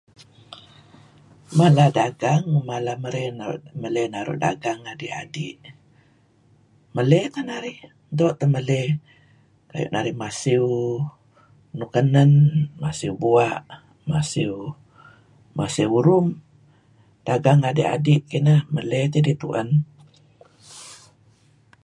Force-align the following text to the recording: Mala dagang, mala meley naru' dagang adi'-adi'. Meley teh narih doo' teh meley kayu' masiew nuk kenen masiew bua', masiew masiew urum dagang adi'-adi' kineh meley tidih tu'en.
Mala 1.59 1.85
dagang, 1.99 2.45
mala 2.69 2.93
meley 3.81 4.05
naru' 4.13 4.41
dagang 4.45 4.81
adi'-adi'. 4.91 5.53
Meley 6.95 7.21
teh 7.33 7.45
narih 7.49 7.79
doo' 8.17 8.37
teh 8.39 8.49
meley 8.55 8.85
kayu' 9.69 10.19
masiew 10.21 10.71
nuk 11.77 11.91
kenen 11.95 12.31
masiew 12.81 13.13
bua', 13.21 13.65
masiew 14.11 14.59
masiew 15.57 15.89
urum 15.99 16.25
dagang 17.27 17.61
adi'-adi' 17.69 18.25
kineh 18.31 18.61
meley 18.75 19.03
tidih 19.13 19.37
tu'en. 19.41 19.69